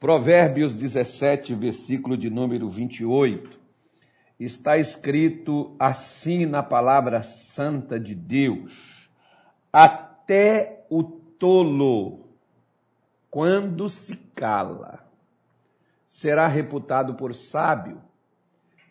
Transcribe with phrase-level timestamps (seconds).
[0.00, 3.58] Provérbios 17, versículo de número 28.
[4.38, 9.10] Está escrito assim na palavra santa de Deus:
[9.72, 12.28] Até o tolo,
[13.28, 15.04] quando se cala,
[16.06, 18.00] será reputado por sábio,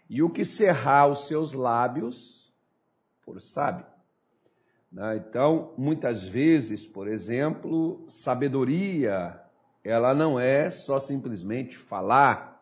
[0.09, 2.53] e o que cerrar os seus lábios,
[3.21, 3.85] por sábio.
[4.91, 5.23] Né?
[5.25, 9.41] Então, muitas vezes, por exemplo, sabedoria
[9.89, 12.61] ela não é só simplesmente falar.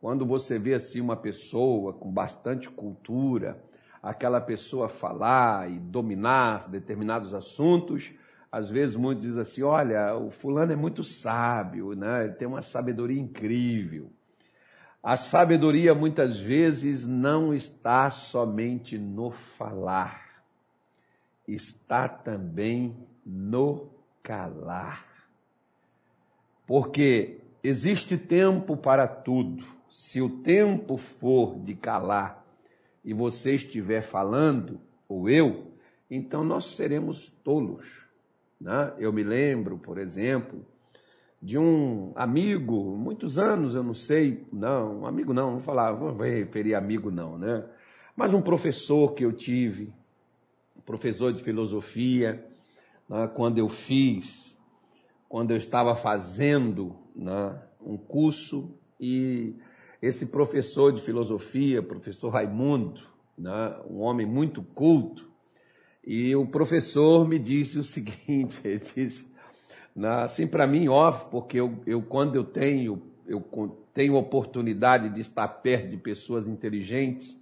[0.00, 3.58] Quando você vê assim uma pessoa com bastante cultura,
[4.02, 8.12] aquela pessoa falar e dominar determinados assuntos,
[8.52, 12.24] às vezes muitos dizem assim: olha, o fulano é muito sábio, né?
[12.24, 14.12] ele tem uma sabedoria incrível.
[15.02, 20.42] A sabedoria muitas vezes não está somente no falar,
[21.46, 23.88] está também no
[24.22, 25.07] calar.
[26.68, 29.64] Porque existe tempo para tudo.
[29.88, 32.46] Se o tempo for de calar
[33.02, 35.72] e você estiver falando, ou eu,
[36.10, 37.86] então nós seremos tolos.
[38.60, 38.92] Né?
[38.98, 40.62] Eu me lembro, por exemplo,
[41.40, 46.74] de um amigo, muitos anos, eu não sei, não, amigo não, não falar, vou referir
[46.74, 47.64] amigo não, né?
[48.14, 49.90] Mas um professor que eu tive,
[50.84, 52.44] professor de filosofia,
[53.08, 53.30] né?
[53.34, 54.57] quando eu fiz
[55.28, 59.54] quando eu estava fazendo né, um curso e
[60.00, 63.00] esse professor de filosofia, professor Raimundo,
[63.36, 65.28] né, um homem muito culto,
[66.04, 69.26] e o professor me disse o seguinte, ele disse,
[69.94, 73.44] né, assim para mim, óbvio, porque eu, eu quando eu tenho, eu
[73.92, 77.36] tenho oportunidade de estar perto de pessoas inteligentes,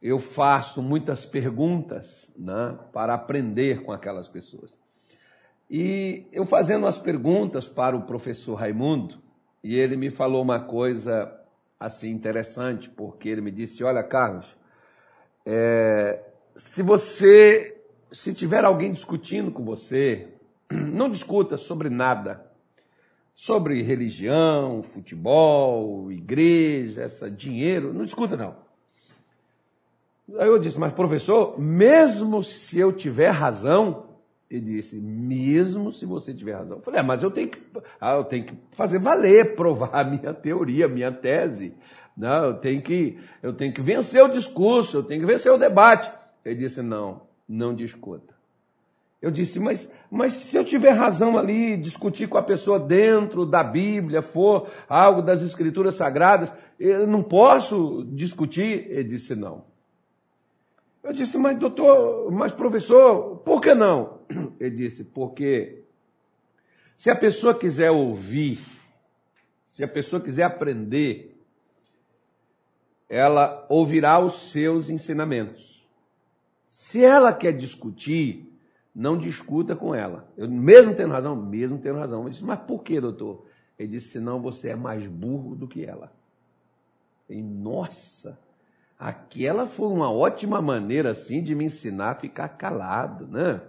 [0.00, 4.85] eu faço muitas perguntas né, para aprender com aquelas pessoas.
[5.68, 9.18] E eu fazendo as perguntas para o professor Raimundo,
[9.62, 11.32] e ele me falou uma coisa
[11.78, 14.46] assim interessante, porque ele me disse: Olha, Carlos,
[15.44, 17.76] é, se você,
[18.10, 20.28] se tiver alguém discutindo com você,
[20.70, 22.46] não discuta sobre nada,
[23.34, 28.56] sobre religião, futebol, igreja, essa dinheiro, não discuta não.
[30.38, 34.06] Aí eu disse, mas professor, mesmo se eu tiver razão,
[34.50, 36.76] ele disse, mesmo se você tiver razão.
[36.76, 37.60] Eu falei, é, mas eu tenho, que,
[38.00, 41.74] ah, eu tenho que fazer valer, provar a minha teoria, a minha tese.
[42.16, 45.58] Não, eu tenho que, eu tenho que vencer o discurso, eu tenho que vencer o
[45.58, 46.10] debate.
[46.44, 48.34] Ele disse, não, não discuta.
[49.20, 53.64] Eu disse, mas, mas se eu tiver razão ali, discutir com a pessoa dentro da
[53.64, 58.86] Bíblia, for algo das Escrituras Sagradas, eu não posso discutir?
[58.88, 59.64] Ele disse, não.
[61.06, 64.22] Eu disse, mas doutor, mas professor, por que não?
[64.58, 65.84] Ele disse, porque
[66.96, 68.58] se a pessoa quiser ouvir,
[69.66, 71.40] se a pessoa quiser aprender,
[73.08, 75.86] ela ouvirá os seus ensinamentos.
[76.68, 78.52] Se ela quer discutir,
[78.92, 80.28] não discuta com ela.
[80.36, 82.24] Eu mesmo tendo razão, mesmo tendo razão.
[82.24, 83.46] Eu disse, mas por que, doutor?
[83.78, 86.12] Ele disse, senão você é mais burro do que ela.
[87.30, 88.36] E, nossa,
[88.98, 93.60] Aquela foi uma ótima maneira, assim, de me ensinar a ficar calado, né?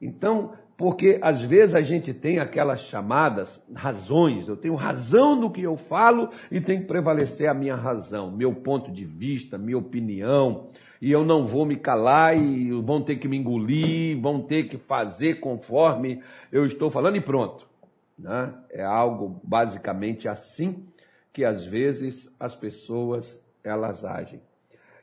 [0.00, 5.62] Então, porque às vezes a gente tem aquelas chamadas razões, eu tenho razão no que
[5.62, 10.68] eu falo e tem que prevalecer a minha razão, meu ponto de vista, minha opinião,
[11.02, 14.76] e eu não vou me calar e vão ter que me engolir, vão ter que
[14.76, 17.66] fazer conforme eu estou falando e pronto.
[18.16, 18.52] Né?
[18.70, 20.84] É algo basicamente assim
[21.32, 24.40] que às vezes as pessoas elas agem.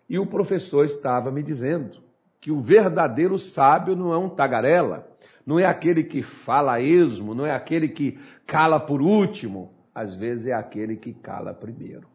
[0.09, 2.03] E o professor estava me dizendo
[2.39, 5.07] que o verdadeiro sábio não é um tagarela,
[5.45, 10.15] não é aquele que fala a esmo, não é aquele que cala por último, às
[10.15, 12.07] vezes é aquele que cala primeiro.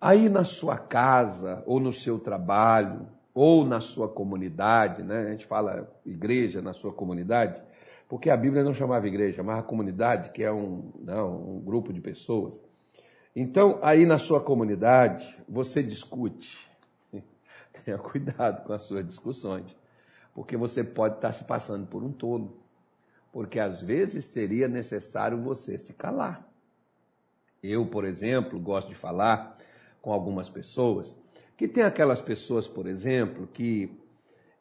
[0.00, 5.28] Aí na sua casa, ou no seu trabalho, ou na sua comunidade, né?
[5.28, 7.60] a gente fala igreja na sua comunidade,
[8.08, 11.92] porque a Bíblia não chamava igreja, mas a comunidade, que é um, não, um grupo
[11.92, 12.60] de pessoas.
[13.34, 16.58] Então, aí na sua comunidade, você discute.
[17.84, 19.76] Tenha cuidado com as suas discussões,
[20.34, 22.58] porque você pode estar se passando por um tolo.
[23.32, 26.44] Porque às vezes seria necessário você se calar.
[27.62, 29.56] Eu, por exemplo, gosto de falar
[30.02, 31.16] com algumas pessoas
[31.60, 33.94] que tem aquelas pessoas, por exemplo, que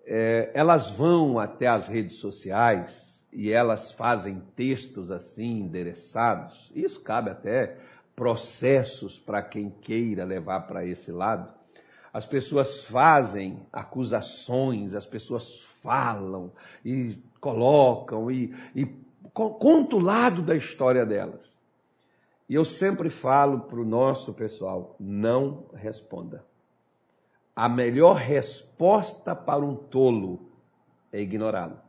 [0.06, 6.70] é, elas vão até as redes sociais e elas fazem textos assim endereçados.
[6.76, 7.78] Isso cabe até
[8.20, 11.54] processos para quem queira levar para esse lado.
[12.12, 16.52] As pessoas fazem acusações, as pessoas falam
[16.84, 18.86] e colocam e, e
[19.34, 21.58] contam o lado da história delas.
[22.50, 26.44] E eu sempre falo para o nosso pessoal: não responda.
[27.56, 30.42] A melhor resposta para um tolo
[31.10, 31.89] é ignorá-lo.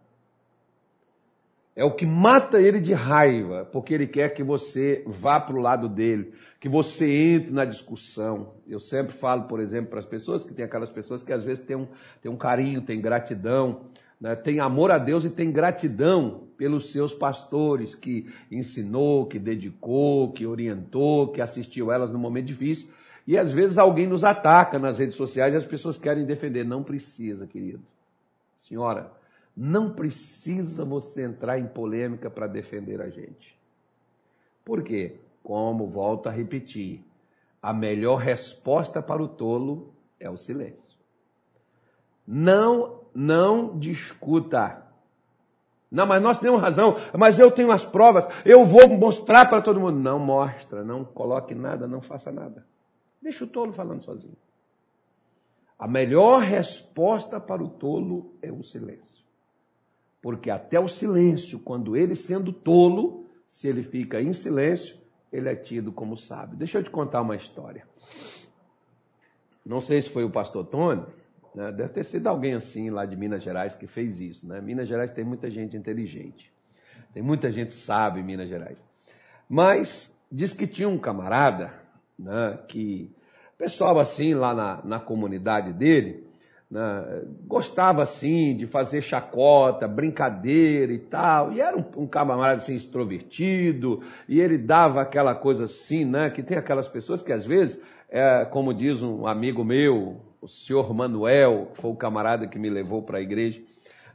[1.80, 5.62] É o que mata ele de raiva, porque ele quer que você vá para o
[5.62, 8.52] lado dele, que você entre na discussão.
[8.68, 11.64] Eu sempre falo, por exemplo, para as pessoas que tem aquelas pessoas que às vezes
[11.64, 11.88] têm um,
[12.20, 13.86] têm um carinho, têm gratidão,
[14.20, 14.36] né?
[14.36, 20.46] tem amor a Deus e tem gratidão pelos seus pastores que ensinou, que dedicou, que
[20.46, 22.90] orientou, que assistiu elas no momento difícil.
[23.26, 26.62] E às vezes alguém nos ataca nas redes sociais e as pessoas querem defender.
[26.62, 27.80] Não precisa, querido.
[28.58, 29.18] Senhora,
[29.56, 33.58] não precisa você entrar em polêmica para defender a gente.
[34.64, 35.18] Por quê?
[35.42, 37.04] Como volto a repetir,
[37.62, 40.98] a melhor resposta para o tolo é o silêncio.
[42.26, 44.86] Não, não discuta.
[45.90, 49.80] Não, mas nós temos razão, mas eu tenho as provas, eu vou mostrar para todo
[49.80, 49.98] mundo.
[49.98, 52.64] Não mostra, não coloque nada, não faça nada.
[53.20, 54.36] Deixa o tolo falando sozinho.
[55.78, 59.19] A melhor resposta para o tolo é o silêncio.
[60.20, 64.96] Porque até o silêncio, quando ele sendo tolo, se ele fica em silêncio,
[65.32, 66.56] ele é tido como sábio.
[66.56, 67.86] Deixa eu te contar uma história.
[69.64, 71.04] Não sei se foi o pastor Tony,
[71.54, 71.70] né?
[71.72, 74.46] deve ter sido alguém assim lá de Minas Gerais que fez isso.
[74.46, 74.60] Né?
[74.60, 76.52] Minas Gerais tem muita gente inteligente,
[77.12, 78.82] tem muita gente sábia em Minas Gerais.
[79.48, 81.72] Mas diz que tinha um camarada
[82.18, 83.10] né, que
[83.58, 86.26] pessoal assim lá na, na comunidade dele
[86.70, 92.76] né, gostava assim de fazer chacota, brincadeira e tal, e era um, um camarada assim
[92.76, 97.80] extrovertido, e ele dava aquela coisa assim, né, que tem aquelas pessoas que às vezes,
[98.08, 103.02] é, como diz um amigo meu, o senhor Manuel, foi o camarada que me levou
[103.02, 103.60] para a igreja,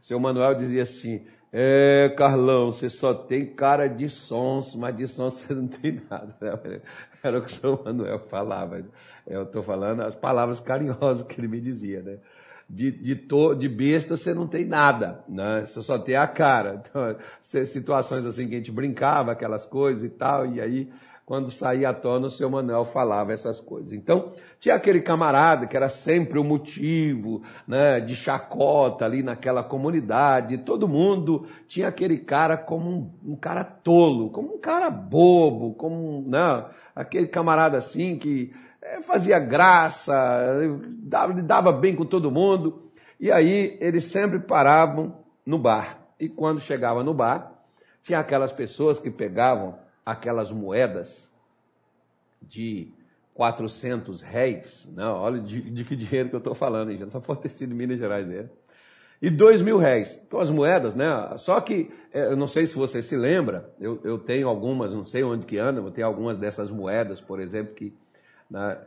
[0.02, 1.26] o senhor Manuel dizia assim,
[1.58, 6.36] é, Carlão, você só tem cara de sons, mas de sons você não tem nada.
[7.24, 8.84] Era o que o senhor Manuel falava.
[9.26, 12.18] Eu estou falando as palavras carinhosas que ele me dizia, né?
[12.68, 15.66] De, de, to, de besta você não tem nada, né?
[15.66, 16.84] Você só tem a cara.
[16.90, 20.90] Então, situações assim que a gente brincava, aquelas coisas e tal, e aí
[21.26, 23.92] quando saía à tona, o seu Manuel falava essas coisas.
[23.92, 30.60] Então, tinha aquele camarada que era sempre o motivo né, de chacota ali naquela comunidade.
[30.60, 36.30] Todo mundo tinha aquele cara como um, um cara tolo, como um cara bobo, como
[36.30, 40.14] né, aquele camarada assim que é, fazia graça,
[40.88, 42.92] dava, dava bem com todo mundo.
[43.20, 45.98] E aí eles sempre paravam no bar.
[46.20, 47.52] E quando chegava no bar,
[48.04, 51.30] tinha aquelas pessoas que pegavam aquelas moedas
[52.42, 52.92] de
[53.34, 57.42] 400 réis, não, olha de, de que dinheiro que eu estou falando, hein, só pode
[57.42, 58.52] ter sido Minas Gerais mesmo,
[59.22, 60.22] e 2 mil réis.
[60.26, 61.06] Então as moedas, né,
[61.38, 65.04] só que, é, eu não sei se você se lembra, eu, eu tenho algumas, não
[65.04, 67.94] sei onde que anda, eu tenho algumas dessas moedas, por exemplo, que
[68.50, 68.78] né,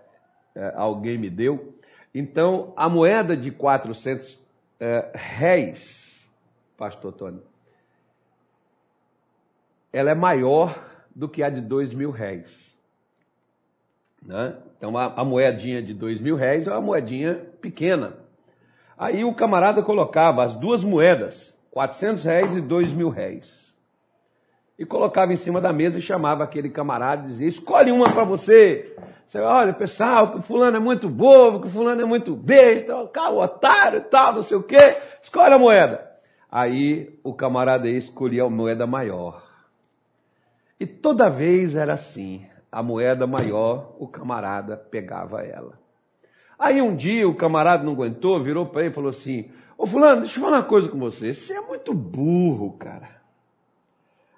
[0.55, 1.75] é, alguém me deu.
[2.15, 4.39] Então, a moeda de 400
[4.81, 6.29] é, réis,
[6.77, 7.43] pastor Tony,
[9.93, 10.88] ela é maior
[11.19, 12.49] do que a de dois mil réis.
[14.25, 14.55] Né?
[14.77, 18.15] Então, a, a moedinha de dois mil réis é uma moedinha pequena.
[18.97, 23.75] Aí o camarada colocava as duas moedas, 400 réis e dois mil réis.
[24.79, 28.23] E colocava em cima da mesa e chamava aquele camarada e dizia: escolhe uma para
[28.23, 28.97] você.
[29.27, 33.43] Você olha, pessoal, que o fulano é muito bobo, que fulano é muito besta, o
[33.43, 34.97] otário e tal, não sei o quê.
[35.21, 36.09] Escolhe a moeda.
[36.49, 39.48] Aí o camarada escolhia a moeda maior.
[40.81, 42.47] E toda vez era assim.
[42.71, 45.79] A moeda maior, o camarada pegava ela.
[46.59, 50.23] Aí um dia o camarada não aguentou, virou para ele e falou assim: Ô Fulano,
[50.23, 51.33] deixa eu falar uma coisa com você.
[51.33, 53.19] Você é muito burro, cara.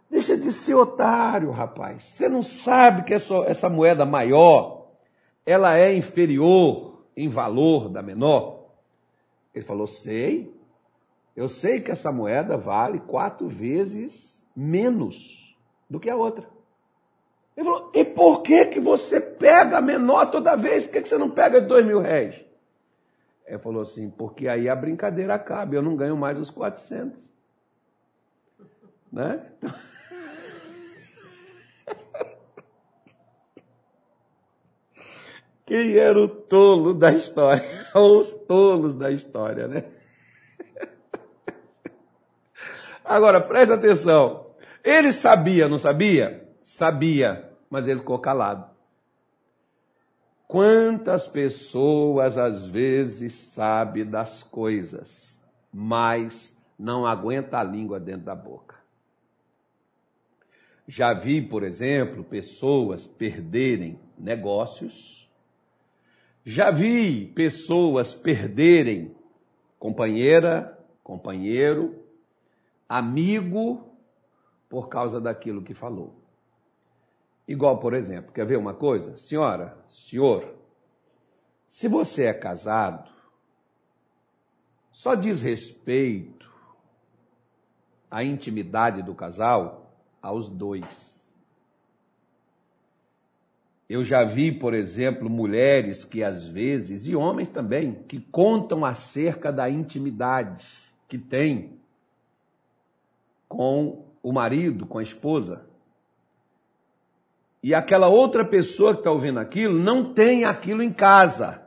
[0.09, 2.03] Deixa de ser otário, rapaz.
[2.03, 4.89] Você não sabe que essa, essa moeda maior,
[5.47, 8.67] ela é inferior em valor da menor?
[9.55, 10.55] Ele falou: Sei.
[11.35, 15.40] Eu sei que essa moeda vale quatro vezes menos
[15.91, 16.47] do que a outra.
[17.57, 20.85] Ele falou, e por que, que você pega a menor toda vez?
[20.85, 22.41] Por que, que você não pega dois mil réis?
[23.45, 27.29] Ele falou assim, porque aí a brincadeira acaba, eu não ganho mais os 400.
[29.13, 29.45] Né?
[35.67, 37.63] Quem era o tolo da história?
[37.95, 39.85] Os tolos da história, né?
[43.05, 44.50] Agora, presta atenção.
[44.83, 46.49] Ele sabia, não sabia?
[46.63, 48.71] Sabia, mas ele ficou calado.
[50.47, 55.39] Quantas pessoas às vezes sabem das coisas,
[55.73, 58.77] mas não aguenta a língua dentro da boca.
[60.89, 65.31] Já vi, por exemplo, pessoas perderem negócios.
[66.45, 69.15] Já vi pessoas perderem
[69.79, 71.95] companheira, companheiro,
[72.89, 73.90] amigo,
[74.71, 76.15] por causa daquilo que falou.
[77.47, 79.17] Igual, por exemplo, quer ver uma coisa?
[79.17, 80.55] Senhora, senhor,
[81.67, 83.11] se você é casado,
[84.93, 86.49] só diz respeito
[88.09, 89.91] à intimidade do casal
[90.23, 91.29] aos dois.
[93.89, 99.53] Eu já vi, por exemplo, mulheres que às vezes, e homens também, que contam acerca
[99.53, 100.65] da intimidade
[101.09, 101.81] que tem
[103.49, 105.67] com o marido, com a esposa.
[107.63, 111.63] E aquela outra pessoa que está ouvindo aquilo não tem aquilo em casa.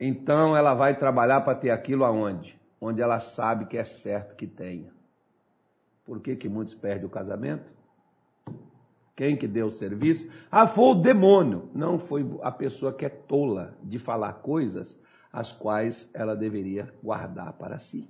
[0.00, 2.58] Então ela vai trabalhar para ter aquilo aonde?
[2.80, 4.92] Onde ela sabe que é certo que tenha.
[6.04, 7.72] Por que, que muitos perdem o casamento?
[9.16, 10.28] Quem que deu o serviço?
[10.50, 11.70] Ah, foi o demônio.
[11.74, 15.00] Não, foi a pessoa que é tola de falar coisas
[15.32, 18.08] as quais ela deveria guardar para si.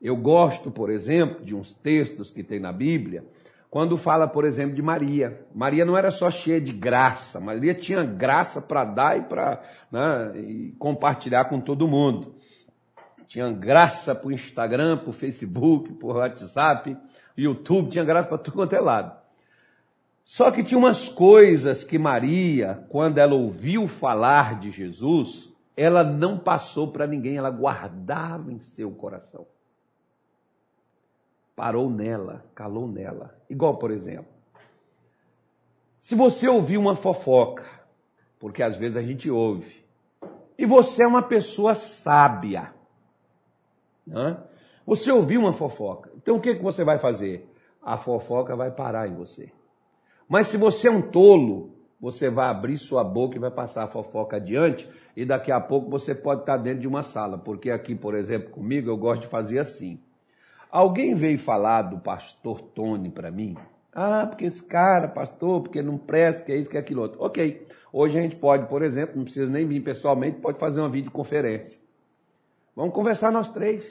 [0.00, 3.24] Eu gosto, por exemplo, de uns textos que tem na Bíblia,
[3.70, 5.44] quando fala, por exemplo, de Maria.
[5.54, 10.72] Maria não era só cheia de graça, Maria tinha graça para dar e para né,
[10.78, 12.34] compartilhar com todo mundo.
[13.26, 16.96] Tinha graça para o Instagram, para o Facebook, para o WhatsApp,
[17.36, 19.18] YouTube, tinha graça para tudo quanto é lado.
[20.24, 26.38] Só que tinha umas coisas que Maria, quando ela ouviu falar de Jesus, ela não
[26.38, 29.46] passou para ninguém, ela guardava em seu coração.
[31.58, 33.36] Parou nela, calou nela.
[33.50, 34.30] Igual, por exemplo,
[35.98, 37.64] se você ouvir uma fofoca,
[38.38, 39.84] porque às vezes a gente ouve,
[40.56, 42.72] e você é uma pessoa sábia,
[44.06, 44.38] né?
[44.86, 47.52] você ouviu uma fofoca, então o que, que você vai fazer?
[47.82, 49.50] A fofoca vai parar em você.
[50.28, 53.88] Mas se você é um tolo, você vai abrir sua boca e vai passar a
[53.88, 57.96] fofoca adiante, e daqui a pouco você pode estar dentro de uma sala, porque aqui,
[57.96, 60.00] por exemplo, comigo, eu gosto de fazer assim.
[60.70, 63.56] Alguém veio falar do pastor Tony para mim?
[63.92, 67.22] Ah, porque esse cara, pastor, porque não presta, porque é isso, que é aquilo outro.
[67.22, 67.66] Ok.
[67.92, 71.80] Hoje a gente pode, por exemplo, não precisa nem vir pessoalmente, pode fazer uma videoconferência.
[72.76, 73.84] Vamos conversar nós três.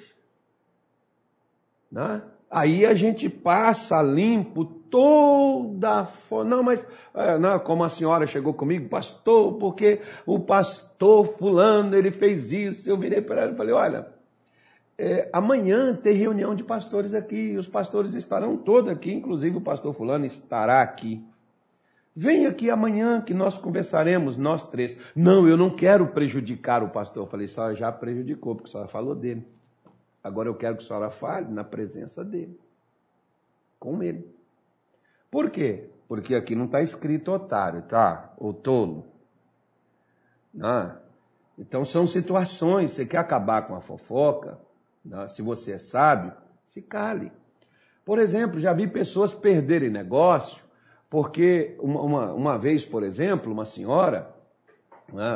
[1.91, 2.21] Né?
[2.49, 6.55] Aí a gente passa limpo toda a forma.
[6.55, 12.11] Não, mas é, não, como a senhora chegou comigo, pastor, porque o pastor fulano, ele
[12.11, 12.89] fez isso.
[12.89, 14.07] Eu virei para ela e falei, olha,
[14.97, 19.93] é, amanhã tem reunião de pastores aqui, os pastores estarão todos aqui, inclusive o pastor
[19.93, 21.23] fulano estará aqui.
[22.15, 24.97] Vem aqui amanhã que nós conversaremos, nós três.
[25.15, 27.23] Não, eu não quero prejudicar o pastor.
[27.23, 29.47] Eu falei, a senhora já prejudicou, porque a senhora falou dele.
[30.23, 32.59] Agora eu quero que a senhora fale na presença dele,
[33.79, 34.27] com ele.
[35.29, 35.91] Por quê?
[36.07, 38.33] Porque aqui não está escrito otário, tá?
[38.37, 39.05] Ou tolo.
[40.51, 40.97] Não.
[41.55, 44.59] Então são situações, você quer acabar com a fofoca?
[45.27, 46.33] Se você é sábio,
[46.65, 47.31] se cale.
[48.05, 50.63] Por exemplo, já vi pessoas perderem negócio,
[51.09, 54.36] porque uma, uma, uma vez, por exemplo, uma senhora, né,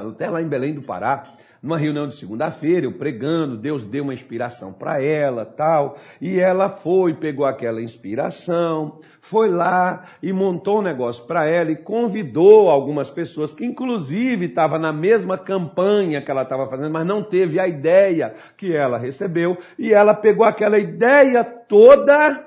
[0.10, 1.24] até lá em Belém do Pará,
[1.62, 6.70] numa reunião de segunda-feira, eu pregando, Deus deu uma inspiração para ela, tal, e ela
[6.70, 13.12] foi, pegou aquela inspiração, foi lá e montou um negócio para ela e convidou algumas
[13.12, 17.68] pessoas que inclusive estava na mesma campanha que ela estava fazendo, mas não teve a
[17.68, 22.44] ideia que ela recebeu, e ela pegou aquela ideia toda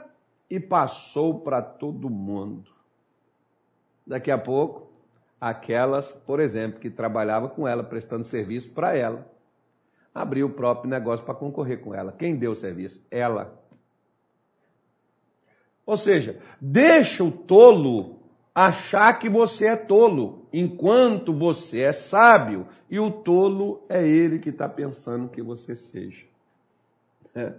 [0.50, 2.70] e passou para todo mundo.
[4.04, 4.93] Daqui a pouco,
[5.44, 9.30] aquelas, por exemplo, que trabalhava com ela, prestando serviço para ela.
[10.14, 12.12] Abriu o próprio negócio para concorrer com ela.
[12.12, 13.04] Quem deu o serviço?
[13.10, 13.52] Ela.
[15.84, 18.20] Ou seja, deixa o tolo
[18.54, 24.48] achar que você é tolo, enquanto você é sábio, e o tolo é ele que
[24.48, 26.24] está pensando que você seja.
[27.34, 27.52] É.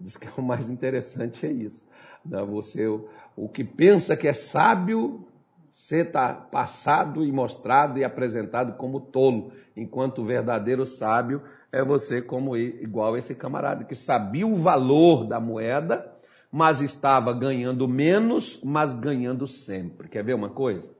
[0.00, 1.86] Diz que é o mais interessante é isso.
[2.24, 2.42] Né?
[2.42, 5.24] Você, o, o que pensa que é sábio
[5.72, 12.20] você está passado e mostrado e apresentado como tolo, enquanto o verdadeiro sábio é você
[12.20, 16.12] como igual esse camarada que sabia o valor da moeda,
[16.50, 20.08] mas estava ganhando menos, mas ganhando sempre.
[20.08, 20.90] Quer ver uma coisa?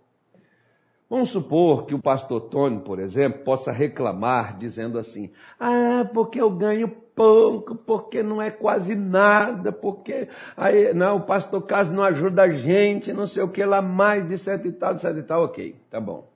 [1.11, 6.51] Vamos supor que o pastor Tony, por exemplo, possa reclamar dizendo assim: "Ah, porque eu
[6.51, 12.43] ganho pouco, porque não é quase nada, porque aí, não, o pastor Carlos não ajuda
[12.43, 15.23] a gente, não sei o que lá mais, de certo e tal, de certo e
[15.23, 16.31] tal, ok, tá bom.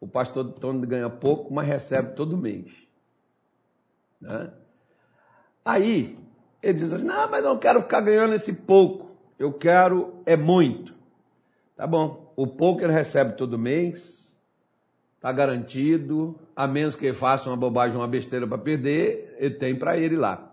[0.00, 2.70] O pastor Tony ganha pouco, mas recebe todo mês.
[4.20, 4.50] Né?
[5.64, 6.18] Aí,
[6.62, 9.16] ele diz assim, não, mas não quero ficar ganhando esse pouco.
[9.38, 10.94] Eu quero é muito.
[11.76, 12.32] Tá bom.
[12.36, 14.25] O pouco ele recebe todo mês,
[15.26, 19.76] tá garantido, a menos que ele faça uma bobagem, uma besteira para perder, ele tem
[19.76, 20.52] para ele lá.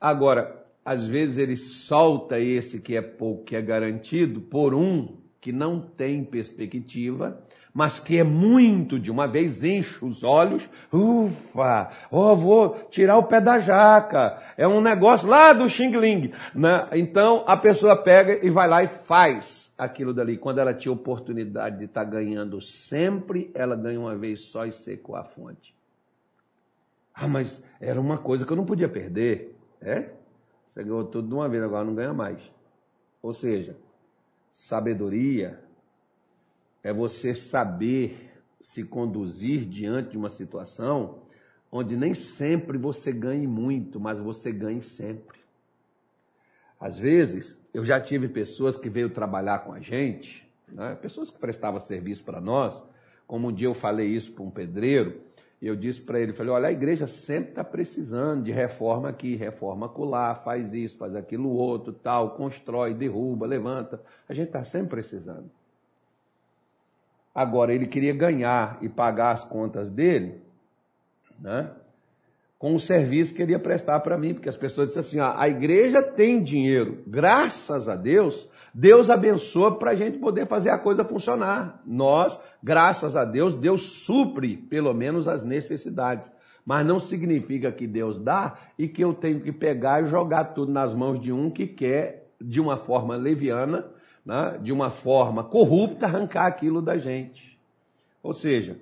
[0.00, 5.52] Agora, às vezes ele solta esse que é pouco, que é garantido, por um que
[5.52, 7.40] não tem perspectiva,
[7.72, 13.16] mas que é muito de uma vez, enche os olhos, ufa, ó, oh, vou tirar
[13.16, 16.32] o pé da jaca, é um negócio lá do Xing Ling.
[16.52, 16.88] Né?
[16.94, 20.36] Então a pessoa pega e vai lá e faz aquilo dali.
[20.36, 24.72] Quando ela tinha oportunidade de estar tá ganhando sempre, ela ganha uma vez só e
[24.72, 25.74] secou a fonte.
[27.14, 29.56] Ah, mas era uma coisa que eu não podia perder.
[29.80, 30.10] É?
[30.68, 32.40] Você ganhou tudo de uma vez, agora não ganha mais.
[33.22, 33.74] Ou seja,
[34.52, 35.58] sabedoria
[36.82, 41.22] é você saber se conduzir diante de uma situação
[41.72, 45.39] onde nem sempre você ganhe muito, mas você ganhe sempre.
[46.80, 50.96] Às vezes, eu já tive pessoas que veio trabalhar com a gente, né?
[51.00, 52.82] pessoas que prestavam serviço para nós,
[53.26, 55.20] como um dia eu falei isso para um pedreiro,
[55.60, 59.36] e eu disse para ele, falei, olha, a igreja sempre está precisando de reforma aqui,
[59.36, 64.00] reforma acolá, faz isso, faz aquilo outro, tal, constrói, derruba, levanta.
[64.26, 65.50] A gente está sempre precisando.
[67.34, 70.40] Agora, ele queria ganhar e pagar as contas dele,
[71.38, 71.70] né?
[72.60, 75.34] Com o serviço que ele ia prestar para mim, porque as pessoas disseram assim: ah,
[75.38, 80.76] a igreja tem dinheiro, graças a Deus, Deus abençoa para a gente poder fazer a
[80.76, 81.80] coisa funcionar.
[81.86, 86.30] Nós, graças a Deus, Deus supre pelo menos as necessidades.
[86.62, 90.70] Mas não significa que Deus dá e que eu tenho que pegar e jogar tudo
[90.70, 93.86] nas mãos de um que quer, de uma forma leviana,
[94.24, 97.58] né, de uma forma corrupta, arrancar aquilo da gente.
[98.22, 98.76] Ou seja,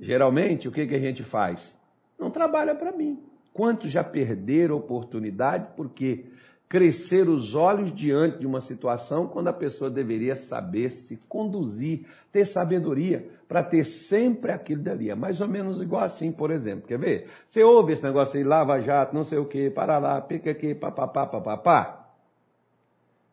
[0.00, 1.78] geralmente o que, que a gente faz?
[2.20, 3.18] Não trabalha para mim.
[3.52, 6.26] Quantos já perderam oportunidade porque
[6.68, 12.44] crescer os olhos diante de uma situação quando a pessoa deveria saber se conduzir, ter
[12.44, 15.10] sabedoria para ter sempre aquilo dali.
[15.10, 16.86] É mais ou menos igual assim, por exemplo.
[16.86, 17.26] Quer ver?
[17.44, 20.72] Você ouve esse negócio aí, lava jato, não sei o que, para lá, pica aqui,
[20.72, 21.99] papapá, papapá.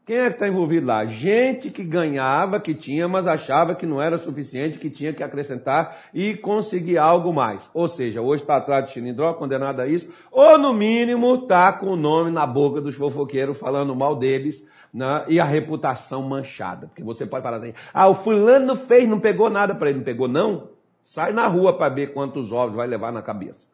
[0.07, 1.05] Quem é que está envolvido lá?
[1.05, 5.97] Gente que ganhava, que tinha, mas achava que não era suficiente, que tinha que acrescentar
[6.13, 7.69] e conseguir algo mais.
[7.73, 11.87] Ou seja, hoje está atrás de Chilindró, condenado a isso, ou no mínimo está com
[11.87, 15.25] o nome na boca dos fofoqueiros, falando mal deles, né?
[15.27, 16.87] e a reputação manchada.
[16.87, 20.05] Porque você pode falar assim, ah, o fulano fez, não pegou nada para ele, não
[20.05, 20.69] pegou não?
[21.03, 23.67] Sai na rua para ver quantos ovos vai levar na cabeça.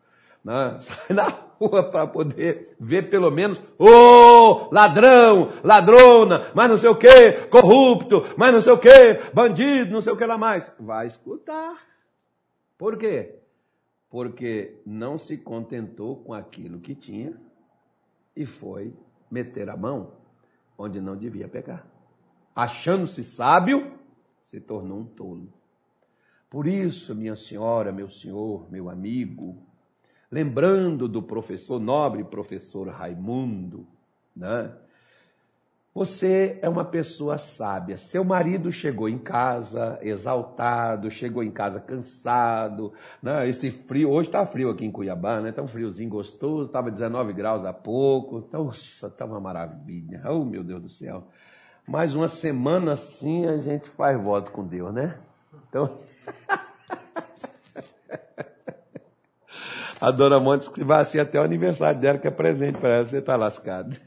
[0.43, 0.79] Né?
[0.82, 6.89] Sai na rua para poder ver pelo menos, ô oh, ladrão, ladrona, mas não sei
[6.89, 10.73] o que, corrupto, mas não sei o que, bandido, não sei o que lá mais.
[10.79, 11.77] Vai escutar.
[12.77, 13.39] Por quê?
[14.10, 17.34] Porque não se contentou com aquilo que tinha
[18.36, 18.93] e foi
[19.32, 20.12] meter a mão
[20.77, 21.88] onde não devia pegar.
[22.56, 23.91] Achando-se sábio,
[24.47, 25.51] se tornou um tolo.
[26.49, 29.58] Por isso, minha senhora, meu senhor, meu amigo,
[30.34, 33.86] lembrando do professor, nobre professor Raimundo,
[34.36, 34.72] né?
[35.93, 37.98] Você é uma pessoa sábia.
[37.98, 42.91] Seu marido chegou em casa exaltado, chegou em casa cansado.
[43.22, 43.48] Né?
[43.48, 45.50] Esse frio, hoje está frio aqui em Cuiabá, né?
[45.50, 48.43] Está um friozinho gostoso, estava 19 graus há pouco.
[48.52, 50.24] Nossa, está uma maravilha.
[50.26, 51.28] Oh, meu Deus do céu.
[51.88, 55.19] Mais uma semana assim a gente faz voto com Deus, né?
[55.69, 56.00] Então.
[60.04, 63.06] A dona Montes que vai assim até o aniversário dela, que é presente para ela,
[63.06, 63.98] você está lascado.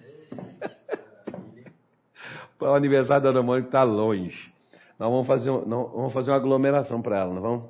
[2.61, 4.53] o aniversário da dona Mônica está longe.
[4.99, 7.65] Nós vamos fazer, um, não, vamos fazer uma aglomeração para ela, não vamos?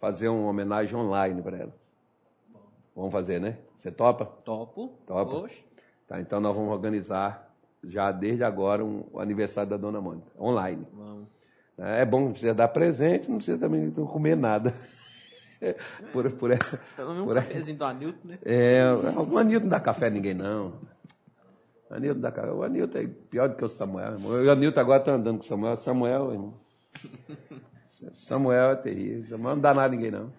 [0.00, 1.74] Fazer uma homenagem online para ela.
[2.96, 3.58] Vamos fazer, né?
[3.76, 4.24] Você topa?
[4.24, 4.94] Topo.
[5.06, 5.36] Topa.
[5.36, 5.62] Oxe.
[6.08, 10.86] Tá, então nós vamos organizar já desde agora um, o aniversário da dona Mônica, online.
[10.90, 11.28] Vamos.
[11.76, 14.72] É bom, não precisa dar presente, não precisa também comer nada.
[16.12, 16.80] Por, por essa.
[16.96, 18.38] Pelo menos um cafezinho do Anilton, né?
[18.44, 20.74] É, o Anilton não dá café a ninguém, não.
[21.90, 22.50] O Anilton dá café.
[22.50, 24.16] O Anilton é pior do que o Samuel.
[24.18, 25.76] O Anilton agora está andando com o Samuel.
[25.76, 26.54] Samuel, irmão.
[28.12, 29.26] Samuel é terrível.
[29.26, 30.32] Samuel não dá nada a ninguém, não.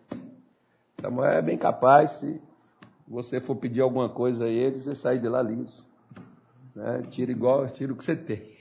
[1.00, 2.42] Samuel é bem capaz, se
[3.08, 5.86] você for pedir alguma coisa a ele, você sai de lá liso.
[6.76, 7.04] Né?
[7.10, 8.52] Tira igual, tira o que você tem.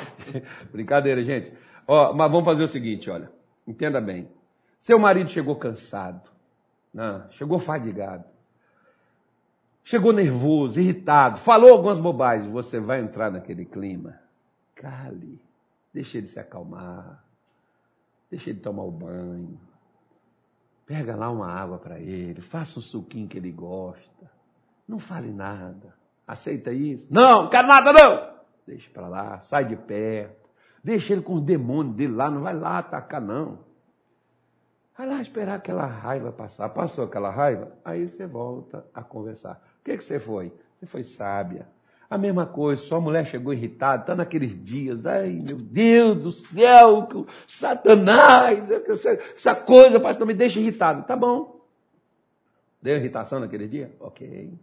[0.70, 1.52] Brincadeira, gente.
[1.86, 3.30] Ó, mas vamos fazer o seguinte, olha.
[3.66, 4.28] Entenda bem.
[4.82, 6.28] Seu marido chegou cansado,
[6.92, 7.24] né?
[7.30, 8.24] chegou fadigado,
[9.84, 12.50] chegou nervoso, irritado, falou algumas bobagens.
[12.50, 14.18] Você vai entrar naquele clima?
[14.74, 15.40] Cale,
[15.94, 17.24] deixe ele se acalmar,
[18.28, 19.56] deixe ele tomar o banho,
[20.84, 24.28] pega lá uma água para ele, faça um suquinho que ele gosta,
[24.88, 25.94] não fale nada.
[26.26, 27.06] Aceita isso?
[27.08, 28.32] Não, não quero nada não!
[28.66, 30.50] deixa para lá, sai de perto.
[30.82, 33.70] Deixa ele com os demônios dele lá, não vai lá atacar, não.
[35.02, 36.68] Vai lá esperar aquela raiva passar.
[36.68, 39.60] Passou aquela raiva, aí você volta a conversar.
[39.80, 40.52] O que, que você foi?
[40.78, 41.66] Você foi sábia.
[42.08, 47.08] A mesma coisa, sua mulher chegou irritada, está naqueles dias, ai meu Deus do céu,
[47.08, 51.02] que Satanás, essa, essa coisa, pastor, me deixa irritado.
[51.02, 51.66] Tá bom.
[52.80, 53.92] Deu irritação naquele dia?
[53.98, 54.56] Ok.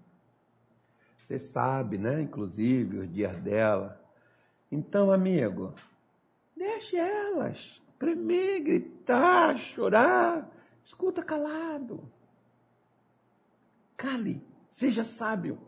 [1.18, 2.22] Você sabe, né?
[2.22, 4.02] Inclusive, os dias dela.
[4.72, 5.74] Então, amigo,
[6.56, 10.50] deixe elas tremer, gritar, chorar.
[10.82, 12.10] Escuta calado.
[13.98, 15.60] Cale, seja sábio.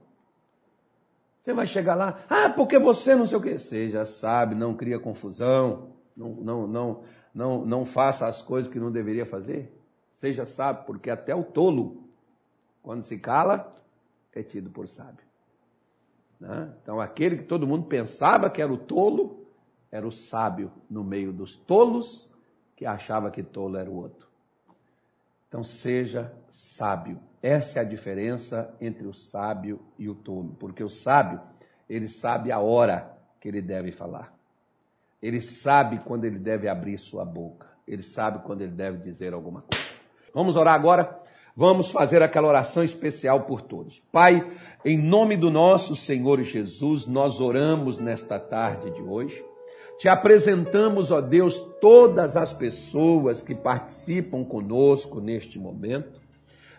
[1.44, 3.60] Você vai chegar lá, ah, porque você não sei o quê.
[3.60, 8.92] Seja sábio, não cria confusão, não, não, não, não, não faça as coisas que não
[8.92, 9.76] deveria fazer.
[10.16, 12.08] Seja sábio, porque até o tolo,
[12.82, 13.70] quando se cala,
[14.32, 15.26] é tido por sábio.
[16.40, 16.74] Né?
[16.82, 19.41] Então, aquele que todo mundo pensava que era o tolo,
[19.92, 22.32] era o sábio no meio dos tolos,
[22.76, 24.28] que achava que tolo era o outro.
[25.48, 27.20] Então, seja sábio.
[27.44, 31.42] Essa é a diferença entre o sábio e o tolo, porque o sábio,
[31.90, 34.34] ele sabe a hora que ele deve falar.
[35.22, 37.68] Ele sabe quando ele deve abrir sua boca.
[37.88, 39.84] Ele sabe quando ele deve dizer alguma coisa.
[40.34, 41.20] Vamos orar agora?
[41.56, 44.00] Vamos fazer aquela oração especial por todos.
[44.12, 44.50] Pai,
[44.86, 49.44] em nome do nosso Senhor Jesus, nós oramos nesta tarde de hoje.
[50.02, 56.20] Te apresentamos, ó Deus, todas as pessoas que participam conosco neste momento.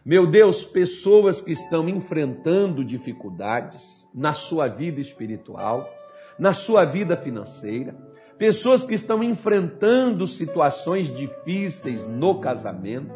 [0.04, 5.88] Meu Deus, pessoas que estão enfrentando dificuldades na sua vida espiritual,
[6.36, 7.94] na sua vida financeira,
[8.36, 13.14] pessoas que estão enfrentando situações difíceis no casamento,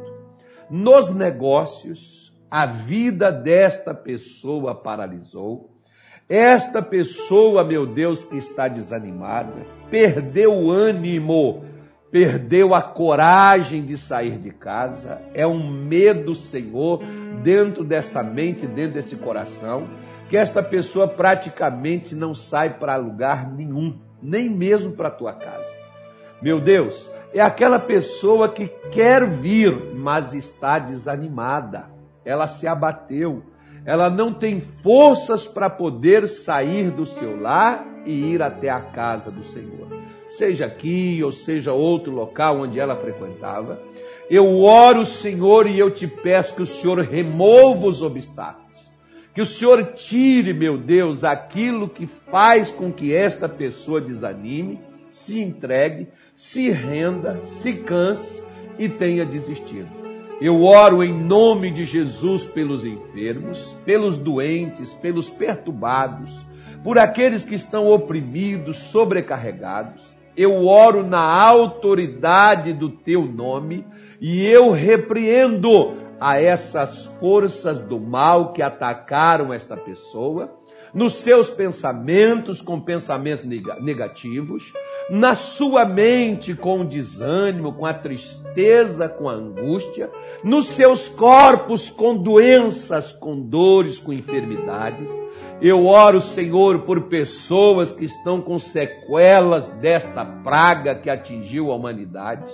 [0.71, 5.76] nos negócios, a vida desta pessoa paralisou.
[6.29, 11.65] Esta pessoa, meu Deus, que está desanimada, perdeu o ânimo
[12.11, 17.01] perdeu a coragem de sair de casa, é um medo, Senhor,
[17.43, 19.87] dentro dessa mente, dentro desse coração,
[20.31, 25.69] que esta pessoa praticamente não sai para lugar nenhum, nem mesmo para a tua casa.
[26.41, 31.85] Meu Deus, é aquela pessoa que quer vir, mas está desanimada,
[32.25, 33.43] ela se abateu,
[33.87, 39.31] ela não tem forças para poder sair do seu lar e ir até a casa
[39.31, 39.87] do Senhor
[40.29, 43.81] seja aqui ou seja outro local onde ela frequentava.
[44.29, 48.67] Eu oro, Senhor, e eu te peço que o Senhor remova os obstáculos.
[49.33, 55.41] Que o Senhor tire, meu Deus, aquilo que faz com que esta pessoa desanime, se
[55.41, 58.43] entregue, se renda, se canse
[58.79, 60.06] e tenha desistido.
[60.39, 66.31] Eu oro em nome de Jesus pelos enfermos, pelos doentes, pelos perturbados,
[66.85, 70.15] por aqueles que estão oprimidos, sobrecarregados.
[70.37, 73.87] Eu oro na autoridade do teu nome
[74.21, 80.55] e eu repreendo a essas forças do mal que atacaram esta pessoa,
[80.93, 83.45] nos seus pensamentos com pensamentos
[83.81, 84.73] negativos,
[85.09, 90.11] na sua mente com o desânimo, com a tristeza, com a angústia,
[90.43, 95.11] nos seus corpos com doenças, com dores, com enfermidades,
[95.61, 102.45] eu oro, Senhor, por pessoas que estão com sequelas desta praga que atingiu a humanidade.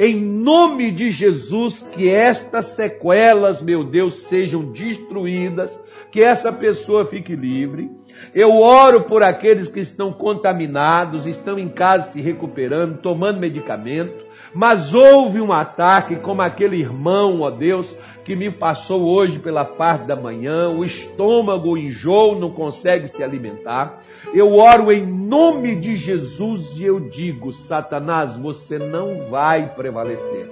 [0.00, 5.76] Em nome de Jesus, que estas sequelas, meu Deus, sejam destruídas,
[6.12, 7.90] que essa pessoa fique livre.
[8.32, 14.94] Eu oro por aqueles que estão contaminados, estão em casa se recuperando, tomando medicamento, mas
[14.94, 20.16] houve um ataque como aquele irmão, ó Deus, que me passou hoje pela parte da
[20.16, 24.00] manhã, o estômago enjoo, não consegue se alimentar.
[24.34, 30.50] Eu oro em nome de Jesus e eu digo: Satanás, você não vai prevalecer.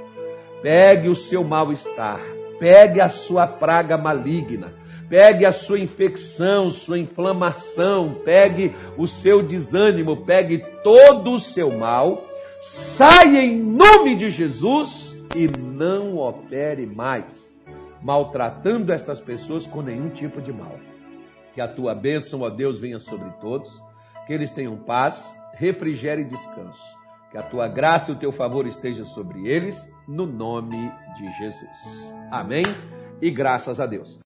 [0.62, 2.20] Pegue o seu mal-estar,
[2.58, 4.72] pegue a sua praga maligna,
[5.08, 12.25] pegue a sua infecção, sua inflamação, pegue o seu desânimo, pegue todo o seu mal,
[12.60, 17.46] saia em nome de Jesus e não opere mais
[18.02, 20.78] maltratando estas pessoas com nenhum tipo de mal.
[21.52, 23.82] Que a tua bênção, ó Deus, venha sobre todos,
[24.26, 26.82] que eles tenham paz, refrigério e descanso.
[27.30, 32.14] Que a tua graça e o teu favor esteja sobre eles, no nome de Jesus.
[32.30, 32.64] Amém
[33.20, 34.14] e graças a Deus.